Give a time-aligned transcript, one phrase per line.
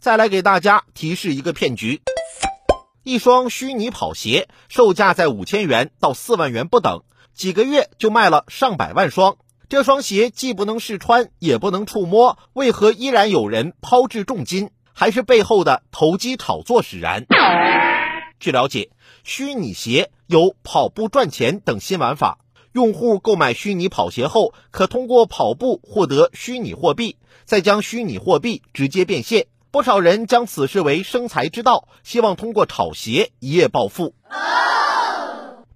[0.00, 2.00] 再来给大家提示一个骗局：
[3.02, 7.02] 一双虚拟跑鞋售价在五千元到四万元不等，
[7.34, 9.36] 几个月就卖了上百万双。
[9.68, 14.70] 这双鞋既不能试穿，也不能触摸，为何依然有人抛掷重金？
[14.94, 17.26] 还是背后的投机炒作使然？
[18.38, 18.88] 据了解，
[19.22, 22.38] 虚拟鞋有跑步赚钱等新玩法。
[22.72, 29.46] 用户购买虚拟跑鞋后，可通过跑步获得虚拟货币，再将虚拟货币直接变现。
[29.72, 34.16] 不少人将此视为生财之道，希望通过炒鞋一夜暴富。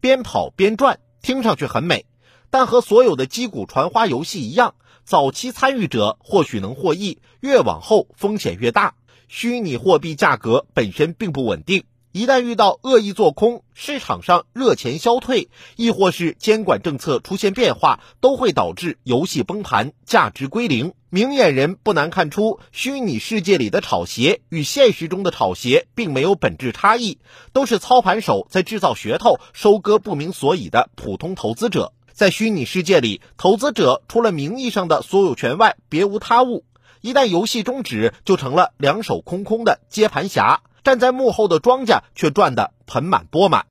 [0.00, 2.06] 边跑边赚，听上去很美，
[2.48, 8.94] 但和所有的击鼓传花游戏一样，早期参与者或许能获益，越往后风险越大。
[9.28, 11.84] 虚拟货币价格本身并不稳定。
[12.12, 20.92] 一旦遇到恶意做空，市场上热钱消退，亦或是监管政策出现变化，都会导致游戏崩盘，价值归零。
[21.08, 27.18] 明眼人不难看出，虚拟世界里的炒鞋与现实中的炒鞋并没有本质差异，
[27.54, 31.94] 都是操盘手在制造噱头，收割不明所以的普通投资者。
[32.12, 36.66] 在虚拟世界里，投资者除了名义上的所有权外，别无他物。
[37.00, 40.60] 一旦游戏终止，就成了两手空空的接盘侠。
[40.84, 43.66] 站在幕后的庄家却赚得盆满钵满。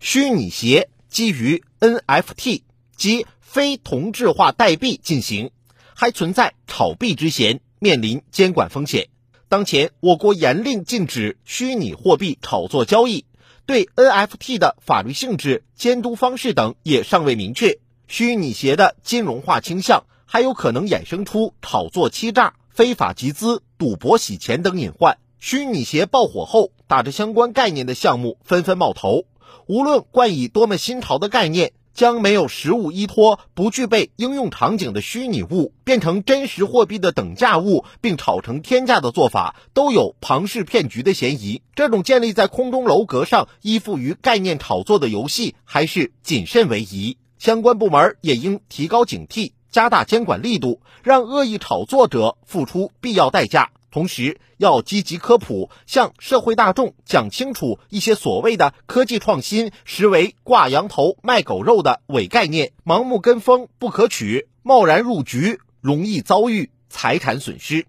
[0.00, 2.62] 虚拟鞋基于 NFT
[2.96, 5.50] 及非同质化代币进行，
[5.94, 9.08] 还存在炒币之嫌，面临监管风险。
[9.48, 13.24] 当前我国严令禁止虚拟货币炒作交易，
[13.66, 17.78] 对 NFT 的法律性质、监督方式等也尚未明确。
[18.06, 22.54] 虚拟鞋的金融化倾向，还有可能衍生出炒作欺诈。
[22.78, 29.24] 非法集资、赌博洗钱等隐患，虚拟鞋爆火后，打着相关概念的项目纷纷冒头。
[29.66, 41.62] 无论冠以多么新潮的概念，将没有实物依托、不具备应用场景的虚拟物变成真实货币的等价物，并炒成天价的做法，都有庞氏骗局的嫌疑。
[41.74, 47.16] 这种建立在空中楼阁上、依附于概念炒作的游戏，还是谨慎为宜。
[47.40, 49.50] 相关部门也应提高警惕。
[49.70, 53.70] 加大监管力度，让恶意炒作者付出必要代价。
[53.90, 67.86] 同时，要积极科普，向社会大众讲清楚一些所谓的科技创新实为挂羊头卖狗肉的伪概念，盲目跟风不可取，贸然入局容易遭遇财产损失。